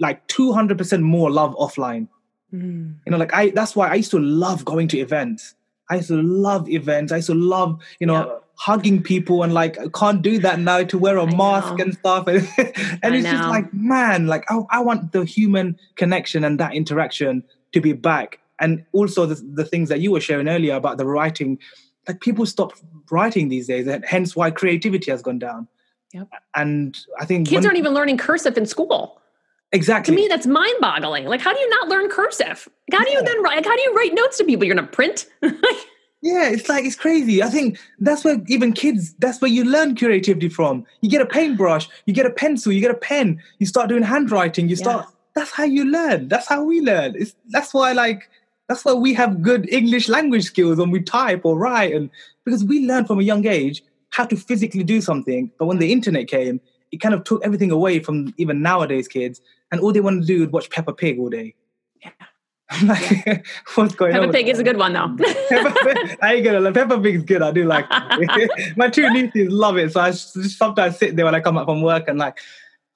[0.00, 2.08] like two hundred percent more love offline.
[2.52, 2.96] Mm.
[3.06, 5.54] You know, like I that's why I used to love going to events.
[5.90, 7.12] I used to love events.
[7.12, 8.34] I used to love, you know, yeah.
[8.54, 11.84] hugging people and like I can't do that now to wear a I mask know.
[11.84, 12.26] and stuff.
[12.28, 17.42] and it's just like, man, like I, I want the human connection and that interaction
[17.72, 18.38] to be back.
[18.60, 21.58] And also the, the things that you were sharing earlier about the writing,
[22.06, 22.74] like people stop
[23.10, 25.66] writing these days, and hence why creativity has gone down.
[26.12, 26.28] Yep.
[26.54, 29.20] And I think kids when, aren't even learning cursive in school.
[29.72, 30.14] Exactly.
[30.14, 31.26] To me, that's mind boggling.
[31.26, 32.68] Like, how do you not learn cursive?
[32.92, 33.64] How do you then write?
[33.64, 34.64] How do you write notes to people?
[34.64, 35.26] You're going to print?
[36.22, 37.40] yeah, it's like, it's crazy.
[37.40, 40.84] I think that's where even kids, that's where you learn creativity from.
[41.02, 44.02] You get a paintbrush, you get a pencil, you get a pen, you start doing
[44.02, 45.14] handwriting, you start, yeah.
[45.36, 46.26] that's how you learn.
[46.26, 47.14] That's how we learn.
[47.16, 48.28] It's, that's why, like,
[48.70, 51.92] that's why we have good English language skills when we type or write.
[51.92, 52.08] And
[52.44, 55.50] because we learn from a young age how to physically do something.
[55.58, 56.60] But when the internet came,
[56.92, 59.40] it kind of took everything away from even nowadays kids
[59.72, 61.56] and all they want to do is watch Peppa Pig all day.
[62.00, 62.10] Yeah.
[62.70, 63.42] I'm like, yeah.
[63.74, 64.28] what's going Peppa on?
[64.28, 65.16] Peppa Pig is a good one though.
[65.48, 66.70] Peppa, I ain't gonna lie.
[66.70, 67.42] Peppa Pig's good.
[67.42, 67.86] I do like.
[68.76, 69.90] My two nieces love it.
[69.92, 72.38] So I sometimes sit there when I come up from work and like,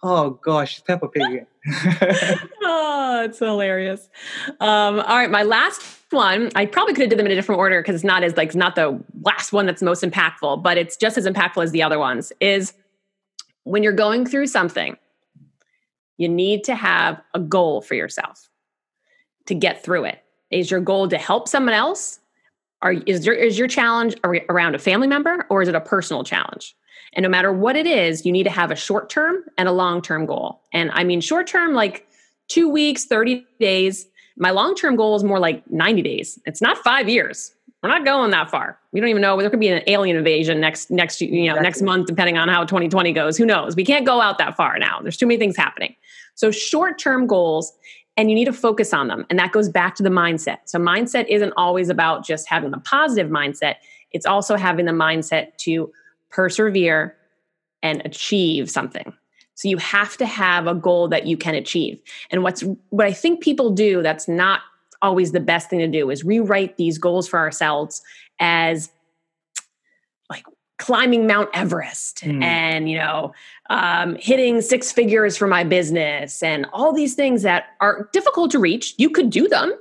[0.05, 1.47] oh gosh, Peppa Pig.
[2.63, 4.09] oh, it's hilarious.
[4.61, 7.59] Um, all right, my last one, I probably could have did them in a different
[7.59, 10.79] order because it's not as like it's not the last one that's most impactful, but
[10.79, 12.33] it's just as impactful as the other ones.
[12.39, 12.75] Is
[13.65, 14.97] when you're going through something
[16.17, 18.49] you need to have a goal for yourself
[19.47, 20.23] to get through it.
[20.51, 22.21] Is your goal to help someone else?
[22.83, 26.23] Or is your, is your challenge around a family member or is it a personal
[26.23, 26.77] challenge?
[27.15, 29.73] And no matter what it is, you need to have a short term and a
[29.73, 30.61] long term goal.
[30.73, 32.07] And I mean, short term, like
[32.49, 34.07] two weeks, 30 days.
[34.37, 36.39] My long term goal is more like 90 days.
[36.45, 37.55] It's not five years.
[37.83, 38.79] We're not going that far.
[38.93, 41.63] We don't even know there could be an alien invasion next next you know exactly.
[41.63, 43.37] next month, depending on how 2020 goes.
[43.37, 43.77] Who knows?
[43.77, 45.01] We can't go out that far now.
[45.03, 45.95] There's too many things happening.
[46.35, 47.75] So short term goals,
[48.17, 49.27] and you need to focus on them.
[49.29, 50.61] And that goes back to the mindset.
[50.65, 53.75] So mindset isn't always about just having the positive mindset.
[54.13, 55.93] It's also having the mindset to
[56.35, 57.17] persevere
[57.83, 59.13] and achieve something.
[59.55, 62.01] So you have to have a goal that you can achieve.
[62.31, 64.61] And what's what I think people do that's not
[65.01, 68.03] always the best thing to do is rewrite these goals for ourselves
[68.41, 68.91] as
[70.29, 70.45] like
[70.79, 72.43] climbing Mount Everest mm.
[72.43, 73.33] and, you know,
[73.71, 78.59] um, hitting six figures for my business and all these things that are difficult to
[78.59, 78.95] reach.
[78.99, 79.73] You could do them,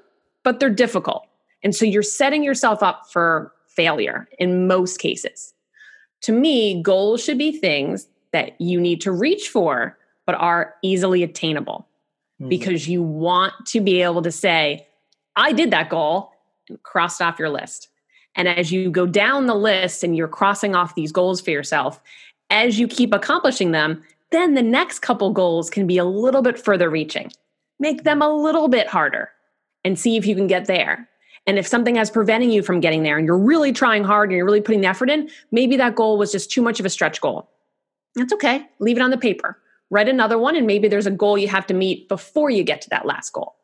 [0.43, 1.25] but they're difficult.
[1.63, 5.52] And so you're setting yourself up for failure in most cases.
[6.23, 11.23] To me, goals should be things that you need to reach for, but are easily
[11.23, 11.87] attainable
[12.41, 12.49] mm.
[12.49, 14.87] because you want to be able to say,
[15.35, 16.31] I did that goal
[16.69, 17.89] and crossed off your list.
[18.35, 22.01] And as you go down the list and you're crossing off these goals for yourself,
[22.49, 26.57] as you keep accomplishing them, then the next couple goals can be a little bit
[26.57, 27.31] further reaching.
[27.79, 29.29] Make them a little bit harder
[29.83, 31.07] and see if you can get there.
[31.45, 34.37] And if something is preventing you from getting there and you're really trying hard and
[34.37, 36.89] you're really putting the effort in, maybe that goal was just too much of a
[36.89, 37.49] stretch goal.
[38.15, 38.65] That's okay.
[38.79, 39.57] Leave it on the paper.
[39.89, 42.81] Write another one, and maybe there's a goal you have to meet before you get
[42.81, 43.55] to that last goal.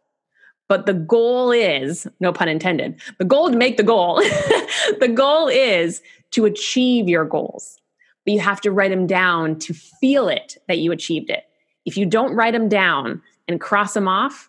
[0.68, 4.18] But the goal is, no pun intended, the goal to make the goal.
[5.00, 7.80] the goal is to achieve your goals.
[8.26, 11.46] But you have to write them down to feel it that you achieved it.
[11.86, 14.49] If you don't write them down and cross them off,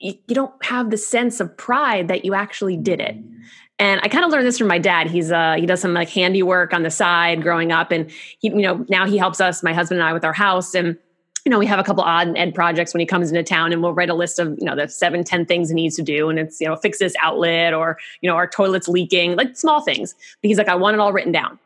[0.00, 3.16] you, you don't have the sense of pride that you actually did it.
[3.80, 5.08] And I kind of learned this from my dad.
[5.08, 8.62] He's uh he does some like handiwork on the side growing up and he you
[8.62, 10.98] know now he helps us my husband and I with our house and
[11.48, 13.72] you know, we have a couple odd and ed projects when he comes into town
[13.72, 16.02] and we'll write a list of, you know, the seven, ten things he needs to
[16.02, 16.28] do.
[16.28, 19.80] And it's, you know, fix this outlet or, you know, our toilet's leaking, like small
[19.80, 20.14] things.
[20.42, 21.58] But he's like, I want it all written down.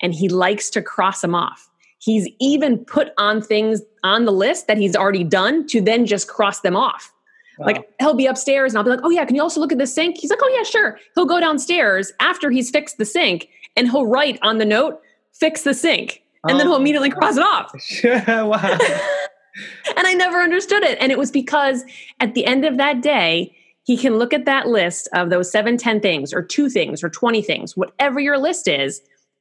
[0.00, 1.68] And he likes to cross them off.
[1.98, 6.28] He's even put on things on the list that he's already done to then just
[6.28, 7.12] cross them off.
[7.58, 7.66] Wow.
[7.66, 7.94] Like oh.
[8.00, 9.86] he'll be upstairs and I'll be like, oh yeah, can you also look at the
[9.86, 10.18] sink?
[10.18, 10.98] He's like, oh yeah, sure.
[11.14, 15.00] He'll go downstairs after he's fixed the sink and he'll write on the note,
[15.32, 16.22] fix the sink.
[16.44, 16.58] And oh.
[16.58, 16.80] then he'll oh.
[16.80, 17.72] immediately cross it off.
[18.48, 18.78] wow.
[19.96, 20.98] and I never understood it.
[21.00, 21.84] And it was because
[22.20, 25.76] at the end of that day, he can look at that list of those seven,
[25.76, 29.00] 10 things, or two things, or 20 things, whatever your list is,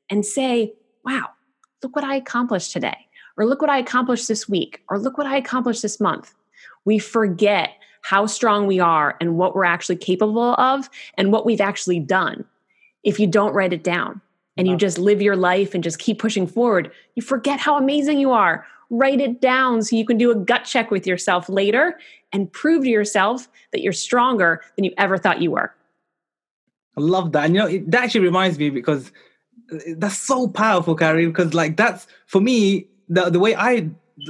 [0.10, 0.72] and say,
[1.04, 1.30] wow,
[1.82, 5.26] look what I accomplished today, or look what I accomplished this week, or look what
[5.26, 6.34] I accomplished this month.
[6.86, 7.72] We forget
[8.06, 10.88] how strong we are and what we're actually capable of
[11.18, 12.46] and what we've actually done
[13.04, 14.22] if you don't write it down.
[14.58, 18.20] and you just live your life and just keep pushing forward, you forget how amazing
[18.20, 18.66] you are.
[18.90, 22.00] Write it down so you can do a gut check with yourself later
[22.32, 25.74] and prove to yourself that you're stronger than you ever thought you were.
[26.96, 27.46] I love that.
[27.46, 29.12] And you know, it, that actually reminds me because
[29.74, 33.90] uh, that's so powerful, Carrie, because like that's for me, the, the way I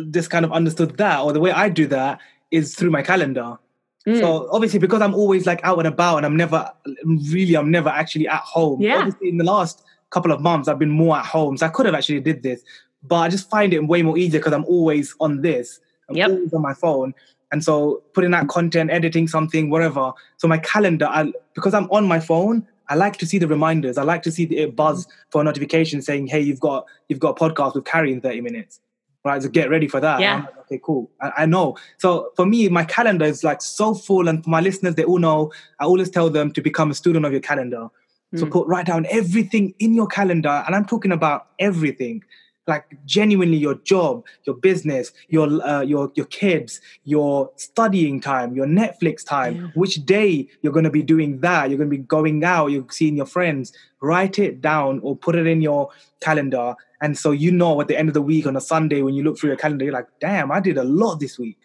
[0.10, 3.60] just kind of understood that or the way I do that is through my calendar.
[4.08, 4.20] Mm.
[4.20, 6.72] So obviously, because I'm always like out and about, and I'm never
[7.06, 8.82] really, I'm never actually at home.
[8.82, 8.98] Yeah.
[8.98, 11.86] Obviously, in the last couple of months, I've been more at home, so I could
[11.86, 12.62] have actually did this,
[13.04, 15.80] but I just find it way more easier because I'm always on this.
[16.10, 16.30] I'm yep.
[16.30, 17.13] always on my phone,
[17.52, 20.12] and so putting out content, editing something, whatever.
[20.38, 23.98] So my calendar, I, because I'm on my phone, I like to see the reminders.
[23.98, 27.41] I like to see it buzz for a notification saying, "Hey, you've got you've got
[27.41, 28.80] a podcast with Carrie in 30 minutes."
[29.26, 29.42] Right?
[29.42, 30.22] So get ready for that.
[30.22, 30.44] Yeah.
[30.46, 31.12] Like, okay, cool.
[31.20, 31.76] I, I, know.
[31.98, 35.18] So for me, my calendar is like so full, and for my listeners, they all
[35.18, 35.52] know.
[35.80, 37.90] I always tell them to become a student of your calendar.
[38.34, 38.40] Mm.
[38.40, 42.24] So put write down everything in your calendar, and I'm talking about everything
[42.67, 48.65] like genuinely your job, your business, your uh, your your kids, your studying time, your
[48.65, 49.67] Netflix time, yeah.
[49.75, 52.86] which day you're going to be doing that, you're going to be going out, you're
[52.89, 53.73] seeing your friends.
[54.01, 55.89] Write it down or put it in your
[56.21, 59.13] calendar, and so you know at the end of the week on a Sunday when
[59.13, 61.58] you look through your calendar, you're like, "Damn, I did a lot this week."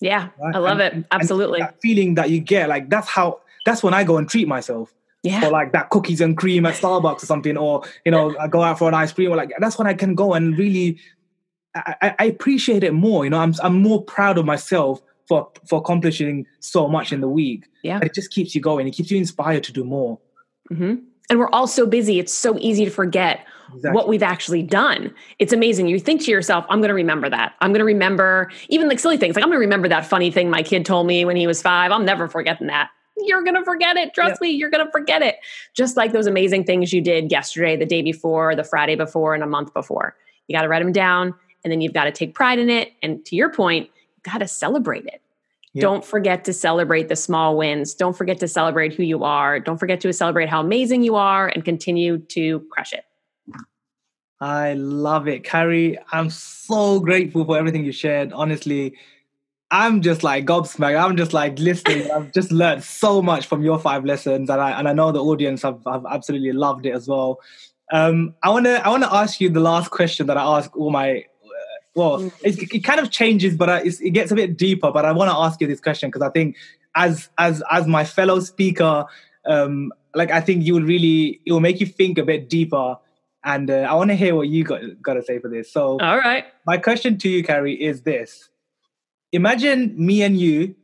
[0.00, 0.54] Yeah, right?
[0.54, 1.06] I love and, it.
[1.10, 1.60] Absolutely.
[1.60, 4.92] that feeling that you get, like that's how that's when I go and treat myself
[5.26, 5.46] yeah.
[5.46, 8.62] or like that cookies and cream at Starbucks or something, or you know, I go
[8.62, 10.98] out for an ice cream, or like that's when I can go and really,
[11.74, 13.24] I, I appreciate it more.
[13.24, 17.28] You know, I'm I'm more proud of myself for for accomplishing so much in the
[17.28, 17.66] week.
[17.82, 18.86] Yeah, it just keeps you going.
[18.86, 20.18] It keeps you inspired to do more.
[20.70, 20.96] Mm-hmm.
[21.28, 23.90] And we're all so busy; it's so easy to forget exactly.
[23.92, 25.12] what we've actually done.
[25.38, 25.88] It's amazing.
[25.88, 27.54] You think to yourself, "I'm going to remember that.
[27.60, 29.34] I'm going to remember even like silly things.
[29.34, 31.62] Like I'm going to remember that funny thing my kid told me when he was
[31.62, 31.90] five.
[31.92, 34.14] I'm never forgetting that." You're going to forget it.
[34.14, 35.36] Trust me, you're going to forget it.
[35.74, 39.42] Just like those amazing things you did yesterday, the day before, the Friday before, and
[39.42, 40.16] a month before.
[40.48, 42.92] You got to write them down and then you've got to take pride in it.
[43.02, 45.22] And to your point, you got to celebrate it.
[45.80, 47.92] Don't forget to celebrate the small wins.
[47.92, 49.60] Don't forget to celebrate who you are.
[49.60, 53.04] Don't forget to celebrate how amazing you are and continue to crush it.
[54.40, 55.44] I love it.
[55.44, 58.32] Carrie, I'm so grateful for everything you shared.
[58.32, 58.94] Honestly,
[59.70, 61.02] I'm just like gobsmacked.
[61.02, 62.10] I'm just like listening.
[62.14, 65.22] I've just learned so much from your five lessons, and I and I know the
[65.22, 67.40] audience have, have absolutely loved it as well.
[67.92, 71.24] Um, I wanna I wanna ask you the last question that I ask all my.
[71.94, 72.32] Well, mm.
[72.42, 74.92] it, it kind of changes, but it gets a bit deeper.
[74.92, 76.56] But I want to ask you this question because I think,
[76.94, 79.06] as as as my fellow speaker,
[79.46, 82.96] um, like I think you will really it will make you think a bit deeper
[83.46, 85.72] and uh, I want to hear what you got got to say for this.
[85.72, 88.50] So, all right, my question to you, Carrie, is this:
[89.36, 90.74] imagine me and you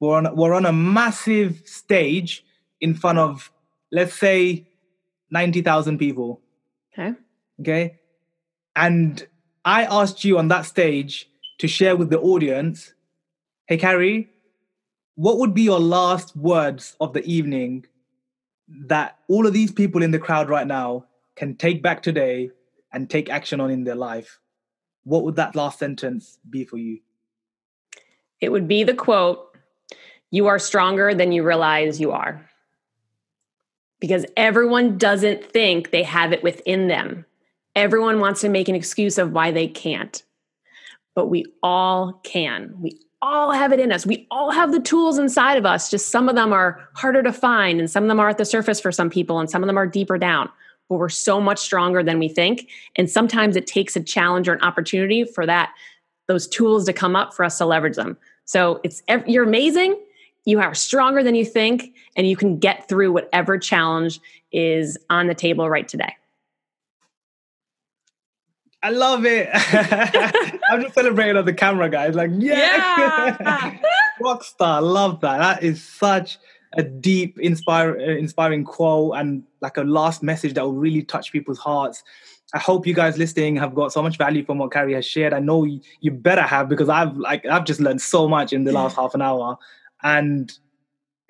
[0.00, 2.44] were on, were on a massive stage
[2.80, 3.52] in front of,
[3.92, 4.66] let's say,
[5.30, 6.40] 90,000 people.
[6.92, 7.14] Okay.
[7.60, 8.00] Okay.
[8.74, 9.26] And
[9.64, 11.28] I asked you on that stage
[11.58, 12.94] to share with the audience
[13.68, 14.28] hey, Carrie,
[15.14, 17.86] what would be your last words of the evening
[18.68, 22.50] that all of these people in the crowd right now can take back today
[22.92, 24.40] and take action on in their life?
[25.04, 26.98] What would that last sentence be for you?
[28.42, 29.56] It would be the quote
[30.30, 32.46] You are stronger than you realize you are.
[34.00, 37.24] Because everyone doesn't think they have it within them.
[37.76, 40.22] Everyone wants to make an excuse of why they can't.
[41.14, 42.74] But we all can.
[42.80, 44.04] We all have it in us.
[44.04, 45.88] We all have the tools inside of us.
[45.88, 48.44] Just some of them are harder to find, and some of them are at the
[48.44, 50.50] surface for some people, and some of them are deeper down.
[50.88, 52.68] But we're so much stronger than we think.
[52.96, 55.72] And sometimes it takes a challenge or an opportunity for that,
[56.26, 58.18] those tools to come up for us to leverage them.
[58.44, 59.98] So it's you're amazing.
[60.44, 65.28] You are stronger than you think, and you can get through whatever challenge is on
[65.28, 66.14] the table right today.
[68.82, 69.48] I love it.
[70.70, 72.16] I'm just celebrating on the camera, guys.
[72.16, 73.78] Like, yeah, yeah.
[74.20, 74.82] rockstar.
[74.82, 75.38] Love that.
[75.38, 76.38] That is such
[76.72, 81.30] a deep, inspire, uh, inspiring quote and like a last message that will really touch
[81.30, 82.02] people's hearts.
[82.54, 85.32] I hope you guys listening have got so much value from what Carrie has shared.
[85.32, 88.72] I know you better have because I've like I've just learned so much in the
[88.72, 89.56] last half an hour.
[90.02, 90.52] And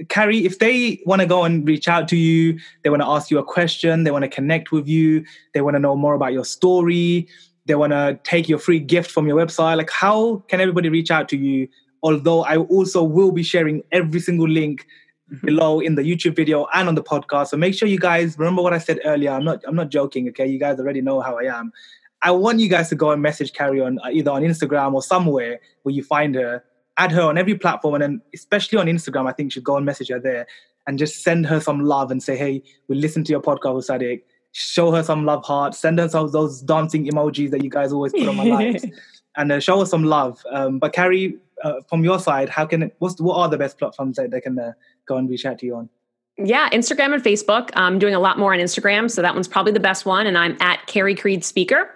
[0.08, 3.30] Carrie, if they want to go and reach out to you, they want to ask
[3.30, 6.32] you a question, they want to connect with you, they want to know more about
[6.32, 7.28] your story,
[7.66, 11.10] they want to take your free gift from your website, like how can everybody reach
[11.10, 11.68] out to you?
[12.02, 14.86] Although I also will be sharing every single link
[15.40, 17.48] below in the YouTube video and on the podcast.
[17.48, 19.30] So make sure you guys remember what I said earlier.
[19.30, 20.28] I'm not I'm not joking.
[20.30, 21.72] Okay, you guys already know how I am.
[22.22, 25.02] I want you guys to go and message Carrie on uh, either on Instagram or
[25.02, 26.64] somewhere where you find her.
[26.98, 29.76] Add her on every platform, and then especially on Instagram, I think you should go
[29.76, 30.46] and message her there
[30.86, 33.86] and just send her some love and say, "Hey, we listen to your podcast with
[33.86, 34.22] Sadiq,
[34.52, 35.74] show her some love heart.
[35.74, 38.84] send her some those dancing emojis that you guys always put on my lives,
[39.36, 40.42] and uh, show her some love.
[40.50, 43.78] Um, but Carrie, uh, from your side, how can it, what's what are the best
[43.78, 44.72] platforms that they can uh,
[45.06, 45.88] go and reach out to you on?
[46.38, 47.68] Yeah, Instagram and Facebook.
[47.74, 50.26] I'm doing a lot more on Instagram, so that one's probably the best one.
[50.26, 51.94] And I'm at Carrie Creed Speaker.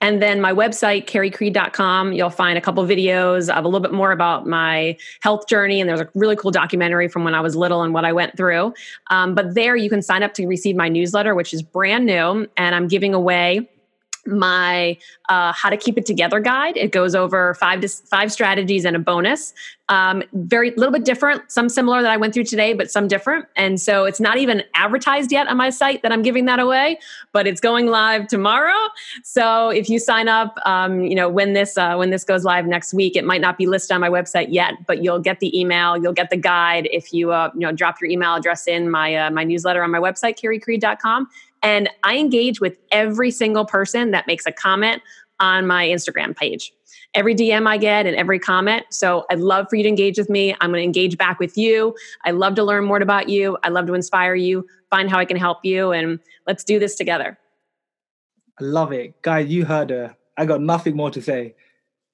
[0.00, 4.10] And then my website, carriecreed.com, you'll find a couple videos of a little bit more
[4.10, 5.80] about my health journey.
[5.80, 8.36] And there's a really cool documentary from when I was little and what I went
[8.36, 8.74] through.
[9.10, 12.48] Um, but there you can sign up to receive my newsletter, which is brand new.
[12.56, 13.70] And I'm giving away
[14.26, 14.96] my
[15.28, 16.76] uh, how to keep it together guide.
[16.76, 19.54] It goes over five to five strategies and a bonus
[19.88, 23.46] um, very little bit different some similar that i went through today but some different.
[23.56, 26.98] And so it's not even advertised yet on my site that i'm giving that away
[27.32, 28.76] but it's going live tomorrow.
[29.22, 32.66] So if you sign up um, you know when this uh, when this goes live
[32.66, 35.58] next week it might not be listed on my website yet but you'll get the
[35.58, 38.90] email you'll get the guide if you uh, you know drop your email address in
[38.90, 41.28] my uh, my newsletter on my website carriecreed.com
[41.62, 45.02] and I engage with every single person that makes a comment
[45.40, 46.72] on my Instagram page.
[47.14, 48.84] Every DM I get and every comment.
[48.90, 50.54] So I'd love for you to engage with me.
[50.60, 51.94] I'm going to engage back with you.
[52.24, 53.56] I love to learn more about you.
[53.62, 56.94] I love to inspire you, find how I can help you, and let's do this
[56.94, 57.38] together.
[58.60, 59.20] I love it.
[59.22, 60.16] Guys, you heard her.
[60.36, 61.54] I got nothing more to say.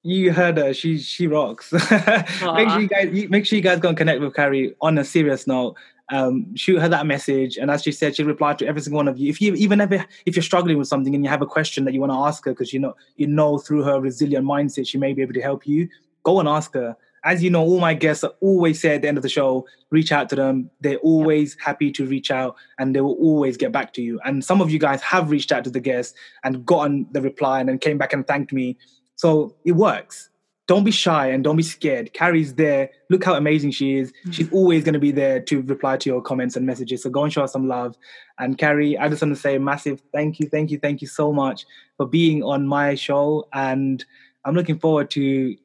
[0.03, 0.73] You heard her.
[0.73, 1.71] She she rocks.
[1.91, 5.05] make sure you guys make sure you guys go and connect with Carrie on a
[5.05, 5.77] serious note
[6.11, 7.57] um, shoot her that message.
[7.57, 9.29] And as she said, she'll reply to every single one of you.
[9.29, 11.93] If you even if, if you're struggling with something and you have a question that
[11.93, 14.97] you want to ask her, because you know you know through her resilient mindset she
[14.97, 15.87] may be able to help you,
[16.23, 16.95] go and ask her.
[17.25, 20.11] As you know, all my guests always say at the end of the show, reach
[20.11, 20.69] out to them.
[20.81, 24.19] They're always happy to reach out and they will always get back to you.
[24.25, 27.61] And some of you guys have reached out to the guests and gotten the reply
[27.61, 28.77] and then came back and thanked me.
[29.15, 30.31] So it works
[30.67, 32.13] don't be shy and don't be scared.
[32.13, 32.89] Carrie's there.
[33.09, 34.11] Look how amazing she is.
[34.11, 34.31] Mm-hmm.
[34.31, 37.03] She's always going to be there to reply to your comments and messages.
[37.03, 37.97] So go and show her some love.
[38.39, 41.07] And Carrie, I just want to say a massive thank you, thank you, thank you
[41.07, 41.65] so much
[41.97, 43.47] for being on my show.
[43.53, 44.03] And
[44.45, 45.55] I'm looking forward to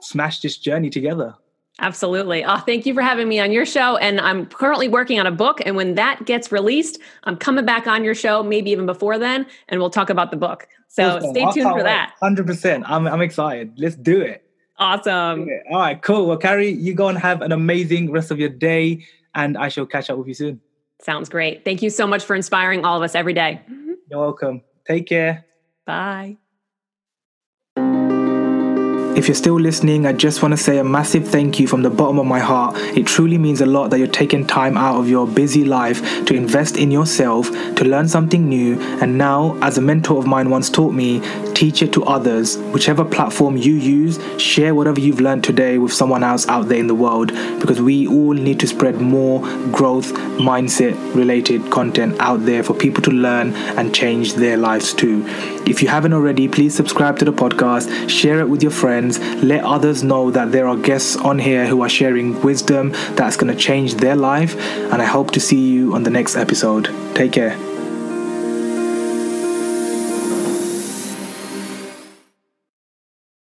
[0.00, 1.34] smash this journey together.
[1.78, 2.44] Absolutely.
[2.44, 3.96] Oh, thank you for having me on your show.
[3.96, 5.60] And I'm currently working on a book.
[5.64, 9.46] And when that gets released, I'm coming back on your show, maybe even before then,
[9.68, 10.68] and we'll talk about the book.
[10.88, 11.30] So awesome.
[11.30, 12.14] stay tuned for that.
[12.22, 12.82] 100%.
[12.86, 13.72] I'm, I'm excited.
[13.76, 14.44] Let's do it.
[14.78, 15.42] Awesome.
[15.42, 15.60] Okay.
[15.70, 16.26] All right, cool.
[16.26, 19.04] Well, Carrie, you go and have an amazing rest of your day,
[19.34, 20.60] and I shall catch up with you soon.
[21.02, 21.64] Sounds great.
[21.64, 23.60] Thank you so much for inspiring all of us every day.
[24.10, 24.62] You're welcome.
[24.86, 25.46] Take care.
[25.86, 26.38] Bye.
[29.16, 31.90] If you're still listening, I just want to say a massive thank you from the
[31.90, 32.76] bottom of my heart.
[32.96, 36.34] It truly means a lot that you're taking time out of your busy life to
[36.34, 40.70] invest in yourself, to learn something new, and now, as a mentor of mine once
[40.70, 41.20] taught me,
[41.54, 42.56] teach it to others.
[42.72, 46.86] Whichever platform you use, share whatever you've learned today with someone else out there in
[46.86, 49.40] the world because we all need to spread more
[49.72, 55.26] growth mindset related content out there for people to learn and change their lives too.
[55.66, 59.64] If you haven't already, please subscribe to the podcast, share it with your friends, let
[59.64, 63.58] others know that there are guests on here who are sharing wisdom that's going to
[63.60, 64.56] change their life.
[64.92, 66.88] And I hope to see you on the next episode.
[67.14, 67.69] Take care.